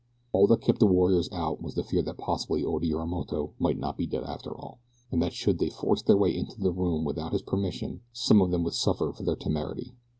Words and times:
All 0.33 0.47
that 0.47 0.61
kept 0.63 0.79
the 0.79 0.87
warriors 0.87 1.29
out 1.31 1.61
was 1.61 1.75
the 1.75 1.83
fear 1.83 2.01
that 2.01 2.17
possibly 2.17 2.65
Oda 2.65 2.87
Yorimoto 2.87 3.51
might 3.59 3.77
not 3.77 3.99
be 3.99 4.07
dead 4.07 4.23
after 4.23 4.49
all, 4.49 4.79
and 5.11 5.21
that 5.21 5.31
should 5.31 5.59
they 5.59 5.69
force 5.69 6.01
their 6.01 6.17
way 6.17 6.35
into 6.35 6.59
the 6.59 6.71
room 6.71 7.05
without 7.05 7.33
his 7.33 7.43
permission 7.43 8.01
some 8.11 8.41
of 8.41 8.49
them 8.49 8.63
would 8.63 8.73
suffer 8.73 9.13
for 9.13 9.21
their 9.21 9.35
temerity. 9.35 9.93